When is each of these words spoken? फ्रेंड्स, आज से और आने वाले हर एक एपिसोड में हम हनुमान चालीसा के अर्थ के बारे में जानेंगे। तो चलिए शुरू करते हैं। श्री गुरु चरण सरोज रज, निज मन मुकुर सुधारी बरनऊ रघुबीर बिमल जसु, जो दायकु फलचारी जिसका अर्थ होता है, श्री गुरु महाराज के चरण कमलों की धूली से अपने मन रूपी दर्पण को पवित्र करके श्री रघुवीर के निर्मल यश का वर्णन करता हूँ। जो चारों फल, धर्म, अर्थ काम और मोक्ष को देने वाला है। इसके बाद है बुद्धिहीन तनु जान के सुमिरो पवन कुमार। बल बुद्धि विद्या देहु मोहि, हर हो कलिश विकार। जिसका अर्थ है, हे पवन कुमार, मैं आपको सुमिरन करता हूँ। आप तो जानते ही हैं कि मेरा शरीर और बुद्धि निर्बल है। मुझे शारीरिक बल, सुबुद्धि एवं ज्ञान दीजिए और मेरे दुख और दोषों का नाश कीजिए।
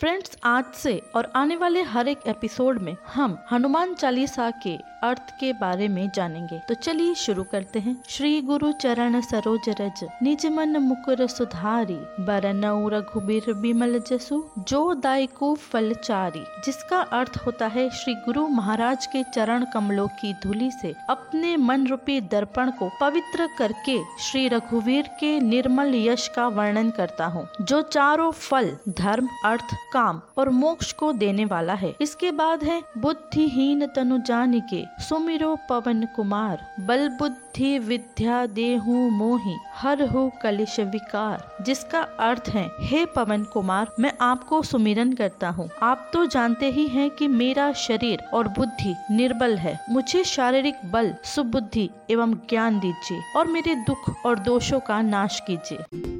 फ्रेंड्स, 0.00 0.36
आज 0.44 0.64
से 0.74 0.92
और 1.14 1.30
आने 1.36 1.56
वाले 1.56 1.82
हर 1.82 2.08
एक 2.08 2.18
एपिसोड 2.26 2.78
में 2.78 2.96
हम 3.14 3.36
हनुमान 3.50 3.94
चालीसा 3.94 4.50
के 4.62 4.76
अर्थ 5.02 5.30
के 5.40 5.52
बारे 5.52 5.88
में 5.88 6.10
जानेंगे। 6.14 6.58
तो 6.68 6.74
चलिए 6.74 7.14
शुरू 7.14 7.42
करते 7.42 7.78
हैं। 7.78 7.96
श्री 8.08 8.40
गुरु 8.42 8.70
चरण 8.72 9.20
सरोज 9.20 9.68
रज, 9.80 10.06
निज 10.22 10.46
मन 10.46 10.76
मुकुर 10.76 11.26
सुधारी 11.26 11.98
बरनऊ 12.20 12.88
रघुबीर 12.88 13.52
बिमल 13.54 13.98
जसु, 14.08 14.42
जो 14.58 14.94
दायकु 14.94 15.54
फलचारी 15.54 16.44
जिसका 16.64 17.00
अर्थ 17.12 17.36
होता 17.46 17.66
है, 17.66 17.88
श्री 17.90 18.14
गुरु 18.14 18.46
महाराज 18.48 19.06
के 19.06 19.22
चरण 19.34 19.64
कमलों 19.74 20.06
की 20.20 20.32
धूली 20.42 20.70
से 20.70 20.94
अपने 21.10 21.56
मन 21.56 21.86
रूपी 21.86 22.20
दर्पण 22.20 22.70
को 22.70 22.90
पवित्र 23.00 23.48
करके 23.58 23.98
श्री 24.20 24.46
रघुवीर 24.48 25.10
के 25.20 25.38
निर्मल 25.40 25.94
यश 25.96 26.28
का 26.28 26.48
वर्णन 26.48 26.90
करता 26.90 27.26
हूँ। 27.26 27.48
जो 27.60 27.82
चारों 27.82 28.30
फल, 28.30 28.76
धर्म, 28.88 29.28
अर्थ 29.44 29.76
काम 29.92 30.20
और 30.38 30.48
मोक्ष 30.50 30.92
को 30.92 31.12
देने 31.12 31.44
वाला 31.44 31.74
है। 31.74 31.94
इसके 32.00 32.30
बाद 32.32 32.64
है 32.64 32.82
बुद्धिहीन 32.98 33.86
तनु 33.86 34.18
जान 34.18 34.60
के 34.60 34.84
सुमिरो 35.02 35.56
पवन 35.68 36.04
कुमार। 36.16 36.66
बल 36.80 37.08
बुद्धि 37.08 37.78
विद्या 37.78 38.46
देहु 38.46 38.92
मोहि, 39.10 39.56
हर 39.74 40.02
हो 40.02 40.30
कलिश 40.42 40.80
विकार। 40.80 41.64
जिसका 41.64 42.00
अर्थ 42.00 42.48
है, 42.48 42.70
हे 42.80 43.04
पवन 43.06 43.44
कुमार, 43.44 43.88
मैं 44.00 44.12
आपको 44.20 44.62
सुमिरन 44.62 45.12
करता 45.12 45.48
हूँ। 45.48 45.70
आप 45.82 46.10
तो 46.12 46.26
जानते 46.26 46.70
ही 46.70 46.86
हैं 46.86 47.10
कि 47.10 47.28
मेरा 47.28 47.72
शरीर 47.72 48.18
और 48.34 48.48
बुद्धि 48.48 48.94
निर्बल 49.10 49.56
है। 49.56 49.78
मुझे 49.90 50.24
शारीरिक 50.24 50.74
बल, 50.84 51.14
सुबुद्धि 51.24 51.90
एवं 52.10 52.34
ज्ञान 52.34 52.80
दीजिए 52.80 53.20
और 53.36 53.46
मेरे 53.46 53.74
दुख 53.74 54.26
और 54.26 54.38
दोषों 54.38 54.80
का 54.80 55.02
नाश 55.02 55.42
कीजिए। 55.50 56.19